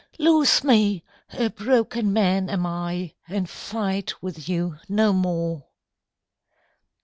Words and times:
"Loose 0.17 0.63
me! 0.63 1.03
a 1.29 1.49
broken 1.51 2.11
man 2.11 2.49
am 2.49 2.65
I, 2.65 3.13
And 3.27 3.47
fight 3.47 4.19
with 4.19 4.49
you 4.49 4.79
no 4.89 5.13
more.'' 5.13 5.67